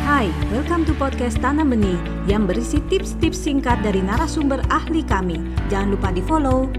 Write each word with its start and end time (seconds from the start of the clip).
Hai, 0.00 0.32
welcome 0.48 0.88
to 0.88 0.96
podcast 0.96 1.36
Tanam 1.44 1.76
Benih 1.76 2.00
yang 2.24 2.48
berisi 2.48 2.80
tips-tips 2.88 3.36
singkat 3.36 3.84
dari 3.84 4.00
narasumber 4.00 4.64
ahli 4.72 5.04
kami. 5.04 5.36
Jangan 5.68 5.92
lupa 5.92 6.08
di-follow. 6.08 6.72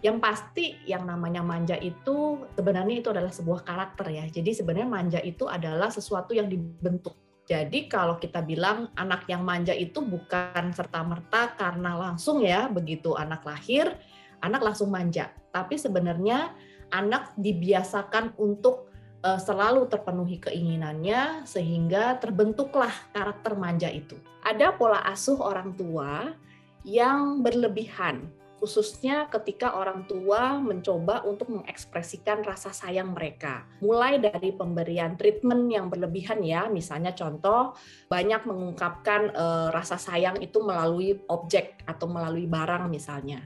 Yang 0.00 0.16
pasti 0.24 0.64
yang 0.88 1.04
namanya 1.04 1.44
manja 1.44 1.76
itu 1.76 2.48
sebenarnya 2.56 3.04
itu 3.04 3.12
adalah 3.12 3.28
sebuah 3.28 3.60
karakter 3.60 4.08
ya. 4.08 4.24
Jadi 4.24 4.56
sebenarnya 4.56 4.88
manja 4.88 5.20
itu 5.20 5.44
adalah 5.44 5.92
sesuatu 5.92 6.32
yang 6.32 6.48
dibentuk. 6.48 7.12
Jadi 7.44 7.92
kalau 7.92 8.16
kita 8.16 8.40
bilang 8.40 8.88
anak 8.96 9.28
yang 9.28 9.44
manja 9.44 9.76
itu 9.76 10.00
bukan 10.00 10.72
serta-merta 10.72 11.60
karena 11.60 11.92
langsung 11.92 12.40
ya 12.40 12.72
begitu 12.72 13.12
anak 13.20 13.44
lahir, 13.44 14.00
anak 14.40 14.64
langsung 14.64 14.88
manja. 14.88 15.28
Tapi 15.52 15.76
sebenarnya 15.76 16.56
anak 16.90 17.34
dibiasakan 17.38 18.34
untuk 18.38 18.89
uh, 19.24 19.40
selalu 19.40 19.88
terpenuhi 19.88 20.40
keinginannya 20.40 21.44
sehingga 21.48 22.18
terbentuklah 22.20 22.92
karakter 23.12 23.56
manja 23.56 23.88
itu. 23.88 24.16
Ada 24.44 24.72
pola 24.76 25.04
asuh 25.08 25.40
orang 25.40 25.76
tua 25.76 26.32
yang 26.84 27.44
berlebihan 27.44 28.32
khususnya 28.60 29.24
ketika 29.32 29.72
orang 29.72 30.04
tua 30.04 30.60
mencoba 30.60 31.24
untuk 31.24 31.48
mengekspresikan 31.48 32.44
rasa 32.44 32.76
sayang 32.76 33.16
mereka. 33.16 33.64
Mulai 33.80 34.20
dari 34.20 34.52
pemberian 34.52 35.16
treatment 35.16 35.72
yang 35.72 35.88
berlebihan 35.88 36.44
ya, 36.44 36.68
misalnya 36.68 37.16
contoh 37.16 37.72
banyak 38.12 38.44
mengungkapkan 38.44 39.32
e, 39.32 39.44
rasa 39.72 39.96
sayang 39.96 40.36
itu 40.44 40.60
melalui 40.60 41.16
objek 41.32 41.80
atau 41.88 42.04
melalui 42.04 42.44
barang 42.44 42.92
misalnya. 42.92 43.40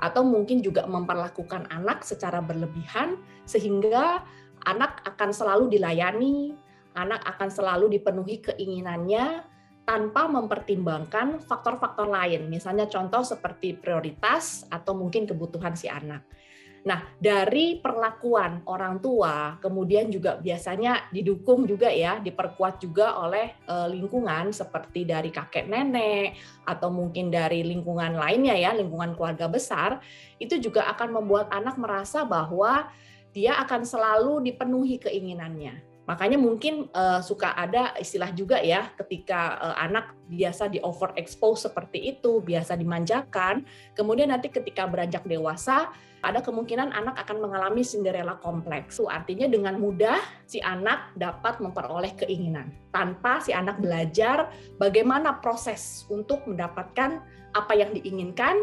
Atau 0.00 0.24
mungkin 0.24 0.64
juga 0.64 0.88
memperlakukan 0.88 1.68
anak 1.68 2.00
secara 2.02 2.40
berlebihan 2.40 3.20
sehingga 3.44 4.24
anak 4.64 5.04
akan 5.04 5.30
selalu 5.30 5.72
dilayani, 5.72 6.56
anak 6.96 7.22
akan 7.24 7.48
selalu 7.52 8.00
dipenuhi 8.00 8.40
keinginannya 8.40 9.44
tanpa 9.84 10.24
mempertimbangkan 10.26 11.44
faktor-faktor 11.44 12.08
lain, 12.08 12.48
misalnya 12.48 12.88
contoh 12.88 13.20
seperti 13.20 13.76
prioritas 13.76 14.64
atau 14.72 14.96
mungkin 14.96 15.28
kebutuhan 15.28 15.76
si 15.76 15.92
anak. 15.92 16.24
Nah, 16.84 17.00
dari 17.16 17.80
perlakuan 17.80 18.60
orang 18.68 19.00
tua, 19.00 19.56
kemudian 19.56 20.12
juga 20.12 20.36
biasanya 20.36 21.08
didukung 21.08 21.64
juga 21.64 21.88
ya, 21.88 22.20
diperkuat 22.20 22.76
juga 22.76 23.24
oleh 23.24 23.56
eh, 23.64 23.88
lingkungan 23.88 24.52
seperti 24.52 25.08
dari 25.08 25.32
kakek 25.32 25.64
nenek 25.64 26.36
atau 26.68 26.92
mungkin 26.92 27.32
dari 27.32 27.64
lingkungan 27.64 28.20
lainnya 28.20 28.52
ya, 28.52 28.76
lingkungan 28.76 29.16
keluarga 29.16 29.48
besar, 29.48 29.96
itu 30.36 30.60
juga 30.60 30.84
akan 30.92 31.24
membuat 31.24 31.48
anak 31.56 31.80
merasa 31.80 32.28
bahwa 32.28 32.92
dia 33.34 33.58
akan 33.58 33.82
selalu 33.82 34.46
dipenuhi 34.46 35.02
keinginannya. 35.02 35.82
Makanya 36.04 36.36
mungkin 36.36 36.92
uh, 36.92 37.24
suka 37.24 37.56
ada 37.56 37.96
istilah 37.96 38.28
juga 38.36 38.60
ya 38.60 38.92
ketika 38.92 39.56
uh, 39.56 39.76
anak 39.80 40.12
biasa 40.28 40.68
di 40.68 40.78
overexpose 40.78 41.66
seperti 41.66 42.14
itu, 42.16 42.44
biasa 42.44 42.76
dimanjakan, 42.76 43.64
kemudian 43.96 44.28
nanti 44.28 44.52
ketika 44.52 44.84
beranjak 44.84 45.24
dewasa 45.24 45.88
ada 46.24 46.40
kemungkinan 46.40 46.92
anak 46.92 47.20
akan 47.24 47.48
mengalami 47.48 47.84
Cinderella 47.84 48.36
kompleks. 48.40 49.00
Itu 49.00 49.08
artinya 49.08 49.48
dengan 49.48 49.80
mudah 49.80 50.20
si 50.44 50.60
anak 50.60 51.16
dapat 51.16 51.60
memperoleh 51.60 52.12
keinginan 52.20 52.68
tanpa 52.92 53.40
si 53.40 53.56
anak 53.56 53.80
belajar 53.80 54.52
bagaimana 54.76 55.40
proses 55.40 56.04
untuk 56.12 56.44
mendapatkan 56.44 57.20
apa 57.56 57.72
yang 57.76 57.96
diinginkan 57.96 58.60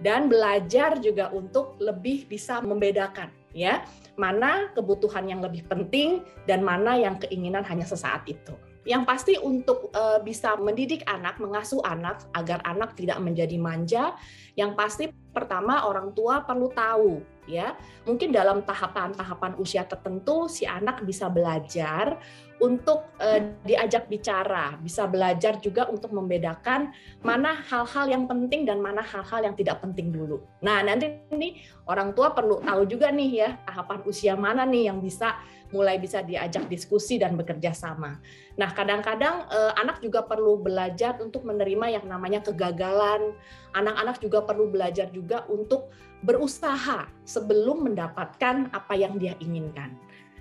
dan 0.00 0.32
belajar 0.32 0.96
juga 0.96 1.28
untuk 1.28 1.76
lebih 1.76 2.24
bisa 2.24 2.64
membedakan 2.64 3.39
ya 3.50 3.82
mana 4.20 4.68
kebutuhan 4.76 5.24
yang 5.24 5.40
lebih 5.40 5.64
penting 5.64 6.20
dan 6.44 6.60
mana 6.60 7.00
yang 7.00 7.16
keinginan 7.16 7.64
hanya 7.64 7.88
sesaat 7.88 8.28
itu. 8.28 8.52
Yang 8.84 9.02
pasti 9.08 9.34
untuk 9.40 9.92
uh, 9.92 10.20
bisa 10.24 10.56
mendidik 10.56 11.04
anak, 11.08 11.36
mengasuh 11.40 11.80
anak 11.84 12.24
agar 12.36 12.60
anak 12.64 12.96
tidak 12.96 13.16
menjadi 13.20 13.56
manja, 13.60 14.16
yang 14.56 14.76
pasti 14.76 15.08
pertama 15.32 15.88
orang 15.88 16.12
tua 16.16 16.44
perlu 16.44 16.68
tahu 16.72 17.20
ya. 17.48 17.76
Mungkin 18.04 18.32
dalam 18.32 18.64
tahapan-tahapan 18.64 19.56
usia 19.60 19.84
tertentu 19.84 20.48
si 20.48 20.64
anak 20.64 21.04
bisa 21.04 21.28
belajar 21.28 22.20
untuk 22.60 23.08
uh, 23.16 23.40
diajak 23.64 24.06
bicara, 24.06 24.76
bisa 24.84 25.08
belajar 25.08 25.56
juga 25.58 25.88
untuk 25.88 26.12
membedakan 26.12 26.92
mana 27.24 27.56
hal-hal 27.66 28.06
yang 28.12 28.24
penting 28.28 28.68
dan 28.68 28.84
mana 28.84 29.00
hal-hal 29.00 29.40
yang 29.40 29.56
tidak 29.56 29.80
penting 29.80 30.12
dulu. 30.12 30.44
Nah, 30.60 30.84
nanti 30.84 31.24
ini 31.32 31.64
orang 31.88 32.12
tua 32.12 32.36
perlu 32.36 32.60
tahu 32.60 32.84
juga 32.84 33.08
nih 33.08 33.30
ya, 33.32 33.50
tahapan 33.64 34.04
usia 34.04 34.36
mana 34.36 34.68
nih 34.68 34.92
yang 34.92 35.00
bisa 35.00 35.40
mulai 35.70 35.96
bisa 36.02 36.20
diajak 36.20 36.66
diskusi 36.66 37.16
dan 37.16 37.38
bekerja 37.38 37.72
sama. 37.72 38.18
Nah, 38.58 38.70
kadang-kadang 38.74 39.48
uh, 39.48 39.72
anak 39.78 40.02
juga 40.04 40.26
perlu 40.26 40.60
belajar 40.60 41.16
untuk 41.22 41.46
menerima 41.46 41.96
yang 41.96 42.06
namanya 42.10 42.44
kegagalan. 42.44 43.32
Anak-anak 43.72 44.18
juga 44.18 44.42
perlu 44.42 44.68
belajar 44.68 45.08
juga 45.14 45.46
untuk 45.46 45.88
berusaha 46.20 47.08
sebelum 47.24 47.88
mendapatkan 47.88 48.68
apa 48.74 48.94
yang 48.98 49.16
dia 49.16 49.38
inginkan. 49.40 49.96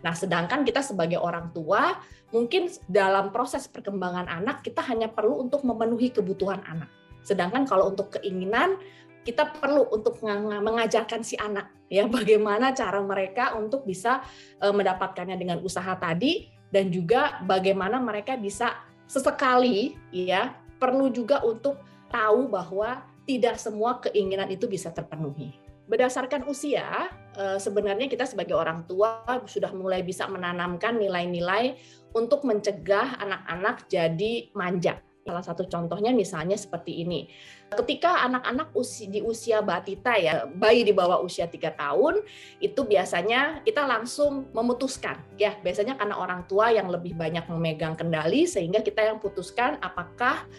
Nah, 0.05 0.15
sedangkan 0.15 0.63
kita 0.63 0.79
sebagai 0.79 1.19
orang 1.19 1.51
tua, 1.51 1.99
mungkin 2.31 2.71
dalam 2.87 3.35
proses 3.35 3.67
perkembangan 3.67 4.29
anak, 4.31 4.63
kita 4.63 4.79
hanya 4.87 5.11
perlu 5.11 5.39
untuk 5.43 5.65
memenuhi 5.67 6.13
kebutuhan 6.13 6.63
anak. 6.67 6.87
Sedangkan 7.23 7.67
kalau 7.67 7.91
untuk 7.91 8.15
keinginan, 8.19 8.79
kita 9.27 9.51
perlu 9.59 9.85
untuk 9.91 10.17
mengajarkan 10.23 11.21
si 11.21 11.35
anak 11.35 11.69
ya 11.91 12.07
bagaimana 12.17 12.71
cara 12.71 12.97
mereka 13.03 13.53
untuk 13.59 13.83
bisa 13.83 14.23
e, 14.57 14.65
mendapatkannya 14.71 15.35
dengan 15.35 15.59
usaha 15.59 15.93
tadi 15.99 16.47
dan 16.71 16.89
juga 16.89 17.41
bagaimana 17.43 17.99
mereka 17.99 18.39
bisa 18.39 18.79
sesekali 19.09 19.97
ya 20.13 20.55
perlu 20.79 21.11
juga 21.11 21.43
untuk 21.43 21.81
tahu 22.09 22.47
bahwa 22.49 23.03
tidak 23.27 23.61
semua 23.61 24.01
keinginan 24.01 24.49
itu 24.49 24.65
bisa 24.65 24.89
terpenuhi 24.89 25.53
berdasarkan 25.89 26.45
usia, 26.45 27.09
eh, 27.33 27.57
sebenarnya 27.57 28.05
kita 28.05 28.29
sebagai 28.29 28.53
orang 28.53 28.85
tua 28.85 29.25
sudah 29.49 29.73
mulai 29.73 30.05
bisa 30.05 30.29
menanamkan 30.29 31.01
nilai-nilai 31.01 31.75
untuk 32.13 32.45
mencegah 32.45 33.17
anak-anak 33.17 33.89
jadi 33.89 34.53
manja. 34.53 35.01
Salah 35.25 35.45
satu 35.45 35.67
contohnya 35.69 36.09
misalnya 36.09 36.57
seperti 36.57 37.05
ini. 37.05 37.29
Ketika 37.69 38.25
anak-anak 38.25 38.73
di 39.13 39.21
usia 39.21 39.61
batita 39.61 40.17
ya, 40.17 40.49
bayi 40.49 40.81
di 40.81 40.89
bawah 40.89 41.21
usia 41.21 41.45
3 41.45 41.69
tahun, 41.77 42.25
itu 42.57 42.81
biasanya 42.81 43.61
kita 43.61 43.85
langsung 43.85 44.49
memutuskan. 44.57 45.21
Ya, 45.37 45.53
biasanya 45.61 46.01
karena 46.01 46.17
orang 46.17 46.49
tua 46.49 46.73
yang 46.73 46.89
lebih 46.89 47.13
banyak 47.13 47.45
memegang 47.45 47.93
kendali 47.93 48.49
sehingga 48.49 48.81
kita 48.81 49.05
yang 49.05 49.21
putuskan 49.21 49.77
apakah 49.85 50.49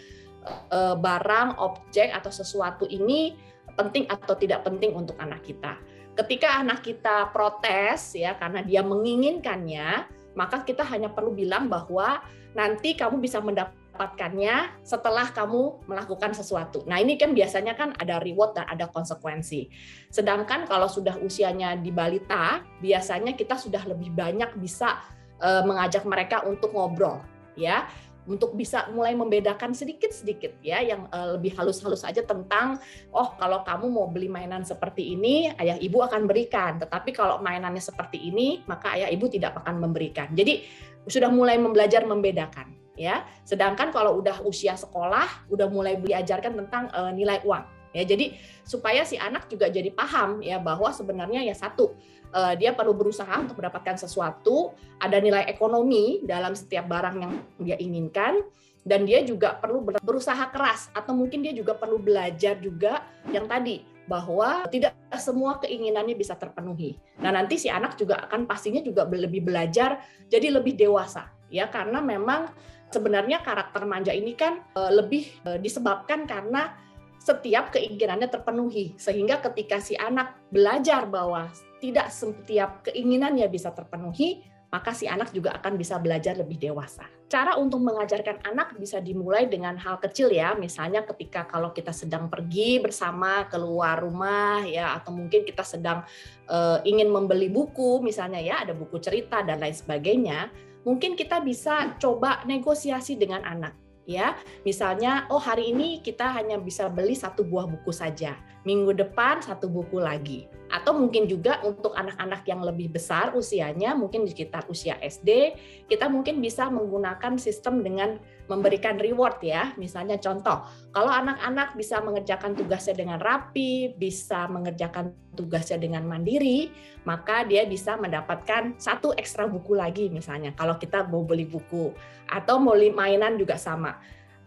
eh, 0.71 0.95
barang, 0.95 1.59
objek 1.59 2.07
atau 2.15 2.31
sesuatu 2.31 2.87
ini 2.87 3.51
penting 3.75 4.07
atau 4.07 4.33
tidak 4.37 4.65
penting 4.65 4.95
untuk 4.95 5.17
anak 5.19 5.41
kita. 5.45 5.77
Ketika 6.11 6.59
anak 6.59 6.83
kita 6.83 7.31
protes 7.31 8.19
ya 8.19 8.35
karena 8.35 8.61
dia 8.61 8.83
menginginkannya, 8.83 10.05
maka 10.35 10.63
kita 10.63 10.83
hanya 10.87 11.11
perlu 11.11 11.31
bilang 11.31 11.71
bahwa 11.71 12.19
nanti 12.51 12.99
kamu 12.99 13.23
bisa 13.23 13.39
mendapatkannya 13.39 14.83
setelah 14.83 15.31
kamu 15.31 15.87
melakukan 15.87 16.35
sesuatu. 16.35 16.83
Nah, 16.83 16.99
ini 16.99 17.15
kan 17.15 17.31
biasanya 17.31 17.79
kan 17.79 17.95
ada 17.95 18.19
reward 18.19 18.59
dan 18.59 18.67
ada 18.67 18.91
konsekuensi. 18.91 19.71
Sedangkan 20.11 20.67
kalau 20.67 20.91
sudah 20.91 21.15
usianya 21.23 21.79
di 21.79 21.95
balita, 21.95 22.59
biasanya 22.83 23.39
kita 23.39 23.55
sudah 23.55 23.87
lebih 23.87 24.11
banyak 24.11 24.51
bisa 24.59 24.99
uh, 25.39 25.63
mengajak 25.63 26.03
mereka 26.03 26.43
untuk 26.43 26.75
ngobrol 26.75 27.23
ya 27.59 27.87
untuk 28.29 28.53
bisa 28.53 28.85
mulai 28.93 29.17
membedakan 29.17 29.73
sedikit-sedikit 29.73 30.61
ya 30.61 30.81
yang 30.81 31.09
uh, 31.09 31.37
lebih 31.37 31.57
halus-halus 31.57 32.05
aja 32.05 32.21
tentang 32.21 32.77
oh 33.09 33.33
kalau 33.37 33.65
kamu 33.65 33.85
mau 33.89 34.05
beli 34.05 34.29
mainan 34.29 34.61
seperti 34.61 35.17
ini 35.17 35.49
ayah 35.57 35.77
ibu 35.81 36.01
akan 36.05 36.29
berikan. 36.29 36.77
Tetapi 36.77 37.09
kalau 37.15 37.41
mainannya 37.41 37.81
seperti 37.81 38.29
ini 38.29 38.61
maka 38.69 38.93
ayah 38.93 39.09
ibu 39.09 39.25
tidak 39.25 39.57
akan 39.65 39.81
memberikan. 39.81 40.29
Jadi 40.37 40.61
sudah 41.09 41.33
mulai 41.33 41.57
belajar 41.57 42.05
membedakan 42.05 42.77
ya. 42.93 43.25
Sedangkan 43.41 43.89
kalau 43.89 44.21
udah 44.21 44.45
usia 44.45 44.77
sekolah 44.77 45.49
udah 45.49 45.67
mulai 45.71 45.97
diajarkan 45.97 46.53
tentang 46.65 46.93
uh, 46.93 47.09
nilai 47.09 47.41
uang 47.41 47.80
ya 47.91 48.03
jadi 48.07 48.35
supaya 48.63 49.03
si 49.03 49.19
anak 49.19 49.51
juga 49.51 49.67
jadi 49.67 49.91
paham 49.91 50.39
ya 50.39 50.59
bahwa 50.59 50.91
sebenarnya 50.91 51.43
ya 51.43 51.55
satu 51.55 51.95
uh, 52.31 52.53
dia 52.55 52.71
perlu 52.73 52.95
berusaha 52.95 53.31
untuk 53.37 53.59
mendapatkan 53.59 53.99
sesuatu, 53.99 54.73
ada 54.97 55.19
nilai 55.19 55.45
ekonomi 55.47 56.23
dalam 56.23 56.55
setiap 56.55 56.87
barang 56.87 57.15
yang 57.19 57.33
dia 57.59 57.77
inginkan, 57.77 58.41
dan 58.81 59.05
dia 59.05 59.21
juga 59.21 59.59
perlu 59.61 59.85
berusaha 60.01 60.49
keras 60.49 60.89
atau 60.95 61.13
mungkin 61.13 61.45
dia 61.45 61.53
juga 61.53 61.77
perlu 61.77 62.01
belajar 62.01 62.57
juga 62.57 63.05
yang 63.29 63.45
tadi 63.45 63.85
bahwa 64.09 64.65
tidak 64.73 64.97
semua 65.21 65.61
keinginannya 65.61 66.17
bisa 66.17 66.33
terpenuhi. 66.33 66.97
Nah, 67.21 67.29
nanti 67.29 67.61
si 67.61 67.69
anak 67.69 67.95
juga 67.95 68.17
akan 68.25 68.49
pastinya 68.49 68.81
juga 68.81 69.05
lebih 69.05 69.45
belajar 69.45 70.01
jadi 70.25 70.49
lebih 70.49 70.73
dewasa 70.73 71.29
ya 71.51 71.67
karena 71.67 72.01
memang 72.01 72.49
sebenarnya 72.89 73.43
karakter 73.43 73.83
manja 73.83 74.15
ini 74.15 74.33
kan 74.33 74.63
uh, 74.73 74.89
lebih 74.89 75.29
uh, 75.45 75.59
disebabkan 75.59 76.25
karena 76.25 76.73
setiap 77.21 77.69
keinginannya 77.69 78.25
terpenuhi 78.33 78.97
sehingga 78.97 79.37
ketika 79.45 79.77
si 79.77 79.93
anak 79.93 80.41
belajar 80.49 81.05
bahwa 81.05 81.53
tidak 81.77 82.09
setiap 82.09 82.81
keinginannya 82.89 83.45
bisa 83.45 83.69
terpenuhi 83.69 84.41
maka 84.71 84.95
si 84.95 85.03
anak 85.03 85.35
juga 85.35 85.51
akan 85.59 85.75
bisa 85.75 85.99
belajar 85.99 86.39
lebih 86.39 86.55
dewasa. 86.55 87.03
Cara 87.27 87.59
untuk 87.59 87.83
mengajarkan 87.83 88.39
anak 88.47 88.79
bisa 88.79 89.03
dimulai 89.03 89.51
dengan 89.51 89.75
hal 89.75 89.99
kecil 89.99 90.31
ya, 90.31 90.55
misalnya 90.55 91.03
ketika 91.03 91.43
kalau 91.43 91.75
kita 91.75 91.91
sedang 91.91 92.31
pergi 92.31 92.79
bersama 92.79 93.51
keluar 93.51 93.99
rumah 93.99 94.63
ya, 94.63 94.95
atau 94.95 95.11
mungkin 95.11 95.43
kita 95.43 95.67
sedang 95.67 96.07
uh, 96.47 96.79
ingin 96.87 97.11
membeli 97.11 97.51
buku 97.51 97.99
misalnya 97.99 98.39
ya, 98.39 98.63
ada 98.63 98.71
buku 98.71 98.95
cerita 99.03 99.43
dan 99.43 99.59
lain 99.59 99.75
sebagainya, 99.75 100.47
mungkin 100.87 101.19
kita 101.19 101.43
bisa 101.43 101.99
coba 101.99 102.39
negosiasi 102.47 103.19
dengan 103.19 103.43
anak 103.43 103.75
ya. 104.17 104.35
Misalnya, 104.67 105.29
oh 105.31 105.39
hari 105.39 105.71
ini 105.71 106.03
kita 106.03 106.27
hanya 106.35 106.59
bisa 106.59 106.91
beli 106.91 107.15
satu 107.15 107.47
buah 107.47 107.69
buku 107.69 107.95
saja. 107.95 108.35
Minggu 108.61 108.93
depan 108.93 109.41
satu 109.41 109.65
buku 109.69 109.97
lagi 109.97 110.45
atau 110.71 110.95
mungkin 110.95 111.27
juga 111.27 111.59
untuk 111.67 111.91
anak-anak 111.91 112.47
yang 112.47 112.63
lebih 112.63 112.95
besar 112.95 113.35
usianya, 113.35 113.91
mungkin 113.91 114.23
di 114.23 114.31
sekitar 114.31 114.65
usia 114.71 114.95
SD, 115.03 115.53
kita 115.91 116.07
mungkin 116.07 116.39
bisa 116.39 116.71
menggunakan 116.71 117.35
sistem 117.35 117.83
dengan 117.83 118.15
memberikan 118.47 118.95
reward 118.95 119.43
ya. 119.43 119.75
Misalnya 119.75 120.15
contoh, 120.17 120.63
kalau 120.95 121.11
anak-anak 121.11 121.75
bisa 121.75 121.99
mengerjakan 121.99 122.55
tugasnya 122.55 122.95
dengan 122.95 123.19
rapi, 123.19 123.91
bisa 123.99 124.47
mengerjakan 124.47 125.11
tugasnya 125.35 125.75
dengan 125.75 126.07
mandiri, 126.07 126.71
maka 127.03 127.43
dia 127.43 127.67
bisa 127.67 127.99
mendapatkan 127.99 128.79
satu 128.79 129.11
ekstra 129.19 129.51
buku 129.51 129.75
lagi 129.75 130.07
misalnya. 130.07 130.55
Kalau 130.55 130.79
kita 130.79 131.03
mau 131.11 131.27
beli 131.27 131.43
buku 131.43 131.91
atau 132.31 132.63
mau 132.63 132.79
mainan 132.79 133.35
juga 133.35 133.59
sama. 133.59 133.99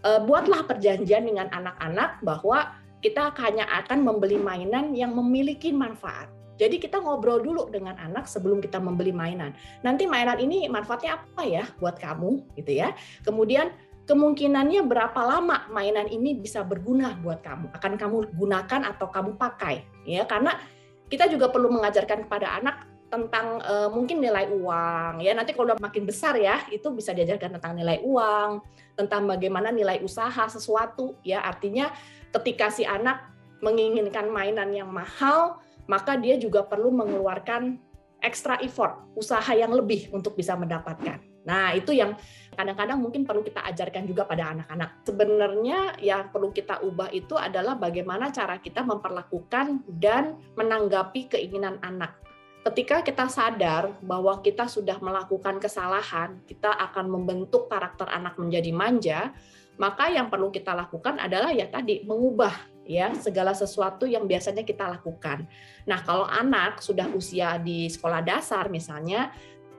Eh, 0.05 0.21
buatlah 0.21 0.69
perjanjian 0.69 1.25
dengan 1.25 1.49
anak-anak 1.49 2.21
bahwa 2.21 2.77
kita 3.05 3.37
hanya 3.45 3.69
akan 3.85 4.01
membeli 4.01 4.41
mainan 4.41 4.97
yang 4.97 5.13
memiliki 5.13 5.69
manfaat. 5.77 6.33
Jadi 6.57 6.81
kita 6.81 7.05
ngobrol 7.05 7.45
dulu 7.45 7.69
dengan 7.69 8.01
anak 8.01 8.25
sebelum 8.25 8.65
kita 8.65 8.81
membeli 8.81 9.13
mainan. 9.13 9.53
Nanti 9.85 10.09
mainan 10.09 10.41
ini 10.41 10.65
manfaatnya 10.73 11.21
apa 11.21 11.43
ya 11.45 11.69
buat 11.77 12.01
kamu 12.01 12.57
gitu 12.57 12.73
ya. 12.73 12.97
Kemudian 13.27 13.77
kemungkinannya 14.09 14.89
berapa 14.89 15.21
lama 15.21 15.69
mainan 15.69 16.09
ini 16.09 16.33
bisa 16.41 16.65
berguna 16.65 17.21
buat 17.21 17.45
kamu. 17.45 17.77
Akan 17.77 18.01
kamu 18.01 18.33
gunakan 18.41 18.81
atau 18.89 19.13
kamu 19.13 19.37
pakai 19.37 19.85
ya 20.09 20.25
karena 20.25 20.57
kita 21.13 21.29
juga 21.29 21.53
perlu 21.53 21.69
mengajarkan 21.69 22.25
kepada 22.25 22.57
anak 22.57 22.89
tentang 23.15 23.63
uh, 23.63 23.87
mungkin 23.95 24.19
nilai 24.19 24.51
uang 24.51 25.23
ya 25.23 25.31
nanti 25.39 25.55
kalau 25.55 25.71
udah 25.71 25.79
makin 25.79 26.03
besar 26.03 26.35
ya 26.35 26.67
itu 26.75 26.91
bisa 26.91 27.15
diajarkan 27.15 27.55
tentang 27.59 27.79
nilai 27.79 28.03
uang 28.03 28.59
tentang 28.99 29.31
bagaimana 29.31 29.71
nilai 29.71 30.03
usaha 30.03 30.51
sesuatu 30.51 31.15
ya 31.23 31.47
artinya 31.47 31.95
ketika 32.35 32.67
si 32.75 32.83
anak 32.83 33.31
menginginkan 33.65 34.29
mainan 34.29 34.69
yang 34.77 34.93
mahal, 34.93 35.63
maka 35.89 36.21
dia 36.21 36.37
juga 36.37 36.61
perlu 36.67 36.93
mengeluarkan 36.93 37.81
extra 38.21 38.61
effort, 38.61 39.01
usaha 39.17 39.49
yang 39.57 39.73
lebih 39.73 40.13
untuk 40.13 40.37
bisa 40.37 40.53
mendapatkan. 40.53 41.21
Nah, 41.45 41.77
itu 41.77 41.93
yang 41.93 42.17
kadang-kadang 42.57 42.97
mungkin 42.97 43.29
perlu 43.29 43.45
kita 43.45 43.61
ajarkan 43.69 44.09
juga 44.09 44.25
pada 44.25 44.57
anak-anak. 44.57 45.05
Sebenarnya 45.05 45.93
yang 46.01 46.33
perlu 46.33 46.49
kita 46.57 46.81
ubah 46.81 47.13
itu 47.13 47.37
adalah 47.37 47.77
bagaimana 47.77 48.33
cara 48.33 48.57
kita 48.65 48.81
memperlakukan 48.81 49.85
dan 50.01 50.41
menanggapi 50.57 51.29
keinginan 51.29 51.77
anak. 51.85 52.17
Ketika 52.65 53.05
kita 53.05 53.29
sadar 53.29 53.93
bahwa 54.01 54.41
kita 54.41 54.65
sudah 54.65 54.97
melakukan 54.97 55.61
kesalahan, 55.61 56.41
kita 56.49 56.73
akan 56.73 57.13
membentuk 57.13 57.69
karakter 57.69 58.09
anak 58.09 58.41
menjadi 58.41 58.73
manja, 58.73 59.37
maka 59.77 60.09
yang 60.09 60.33
perlu 60.33 60.49
kita 60.49 60.73
lakukan 60.73 61.21
adalah 61.21 61.53
ya 61.53 61.69
tadi 61.69 62.09
mengubah 62.09 62.57
ya 62.89 63.13
segala 63.21 63.53
sesuatu 63.53 64.09
yang 64.09 64.25
biasanya 64.25 64.65
kita 64.65 64.89
lakukan. 64.97 65.45
Nah, 65.85 66.01
kalau 66.09 66.25
anak 66.25 66.81
sudah 66.81 67.05
usia 67.13 67.61
di 67.61 67.85
sekolah 67.93 68.25
dasar 68.25 68.73
misalnya, 68.73 69.29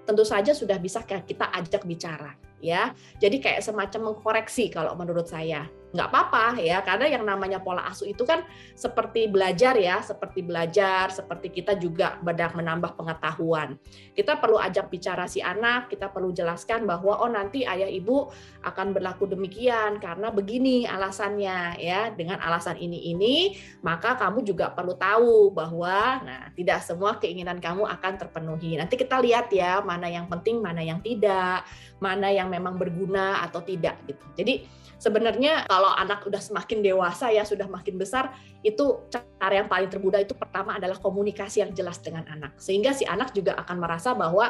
tentu 0.06 0.22
saja 0.22 0.54
sudah 0.54 0.78
bisa 0.78 1.02
kita 1.02 1.50
ajak 1.58 1.90
bicara 1.90 2.38
ya. 2.62 2.94
Jadi 3.18 3.42
kayak 3.42 3.66
semacam 3.66 4.14
mengkoreksi 4.14 4.70
kalau 4.70 4.94
menurut 4.94 5.26
saya 5.26 5.66
nggak 5.96 6.12
apa-apa 6.12 6.60
ya 6.60 6.84
karena 6.84 7.08
yang 7.08 7.24
namanya 7.24 7.64
pola 7.64 7.88
asuh 7.88 8.06
itu 8.06 8.28
kan 8.28 8.44
seperti 8.76 9.32
belajar 9.32 9.80
ya 9.80 10.04
seperti 10.04 10.44
belajar 10.44 11.08
seperti 11.10 11.56
kita 11.56 11.80
juga 11.80 12.20
bedak 12.20 12.52
menambah 12.54 13.00
pengetahuan. 13.00 13.80
Kita 14.12 14.36
perlu 14.38 14.60
ajak 14.60 14.92
bicara 14.92 15.26
si 15.32 15.40
anak 15.40 15.88
kita 15.88 16.12
perlu 16.12 16.36
jelaskan 16.36 16.84
bahwa 16.84 17.24
oh 17.24 17.32
nanti 17.32 17.64
ayah 17.64 17.88
ibu 17.88 18.28
akan 18.68 18.92
berlaku 18.92 19.32
demikian 19.32 19.98
karena 20.04 20.30
begini 20.30 20.84
alasannya 20.84 21.80
ya. 21.80 22.12
Dengan 22.12 22.44
alasan 22.44 22.76
ini 22.76 23.16
ini 23.16 23.56
maka 23.80 24.20
kamu 24.20 24.44
juga 24.44 24.76
perlu 24.76 25.00
tahu 25.00 25.56
bahwa 25.56 26.20
nah 26.22 26.52
tidak 26.52 26.84
semua 26.84 27.16
keinginan 27.18 27.64
kamu 27.64 27.88
akan 27.88 28.14
terpenuhi. 28.20 28.76
Nanti 28.76 29.00
kita 29.00 29.24
lihat 29.24 29.48
ya 29.56 29.80
mana 29.80 30.12
yang 30.12 30.28
penting 30.28 30.60
mana 30.60 30.84
yang 30.84 31.00
tidak 31.00 31.64
mana 32.04 32.28
yang 32.34 32.52
memang 32.52 32.76
berguna 32.76 33.46
atau 33.48 33.64
tidak 33.64 33.96
gitu. 34.10 34.26
Jadi 34.36 34.54
sebenarnya 35.00 35.68
kalau 35.86 36.02
anak 36.02 36.26
udah 36.26 36.42
semakin 36.42 36.82
dewasa 36.82 37.30
ya 37.30 37.46
sudah 37.46 37.70
makin 37.70 38.02
besar 38.02 38.34
itu 38.66 39.06
cara 39.14 39.54
yang 39.62 39.70
paling 39.70 39.86
termudah 39.86 40.18
itu 40.18 40.34
pertama 40.34 40.82
adalah 40.82 40.98
komunikasi 40.98 41.62
yang 41.62 41.78
jelas 41.78 42.02
dengan 42.02 42.26
anak 42.26 42.58
sehingga 42.58 42.90
si 42.90 43.06
anak 43.06 43.38
juga 43.38 43.54
akan 43.54 43.78
merasa 43.78 44.18
bahwa 44.18 44.50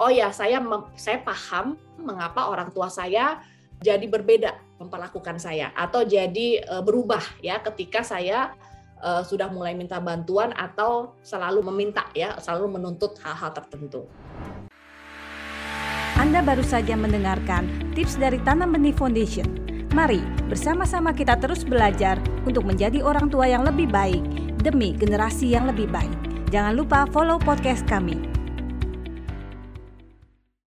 oh 0.00 0.08
ya 0.08 0.32
saya 0.32 0.64
saya 0.96 1.20
paham 1.20 1.76
mengapa 2.00 2.48
orang 2.48 2.72
tua 2.72 2.88
saya 2.88 3.44
jadi 3.84 4.08
berbeda 4.08 4.80
memperlakukan 4.80 5.36
saya 5.36 5.76
atau 5.76 6.08
jadi 6.08 6.64
e, 6.64 6.74
berubah 6.80 7.20
ya 7.44 7.60
ketika 7.60 8.00
saya 8.00 8.56
e, 8.96 9.28
sudah 9.28 9.52
mulai 9.52 9.76
minta 9.76 10.00
bantuan 10.00 10.56
atau 10.56 11.12
selalu 11.20 11.68
meminta 11.68 12.08
ya 12.16 12.40
selalu 12.40 12.80
menuntut 12.80 13.20
hal-hal 13.20 13.52
tertentu. 13.52 14.08
Anda 16.16 16.40
baru 16.40 16.64
saja 16.64 16.96
mendengarkan 16.96 17.92
tips 17.92 18.16
dari 18.16 18.40
Tanam 18.40 18.72
Benih 18.72 18.96
Foundation 18.96 19.61
Mari 19.92 20.24
bersama-sama 20.48 21.12
kita 21.12 21.36
terus 21.36 21.68
belajar 21.68 22.16
untuk 22.48 22.64
menjadi 22.64 23.04
orang 23.04 23.28
tua 23.28 23.44
yang 23.44 23.60
lebih 23.68 23.92
baik 23.92 24.24
demi 24.64 24.96
generasi 24.96 25.52
yang 25.52 25.68
lebih 25.68 25.84
baik. 25.92 26.16
Jangan 26.48 26.80
lupa 26.80 27.04
follow 27.12 27.36
podcast 27.36 27.84
kami 27.84 28.31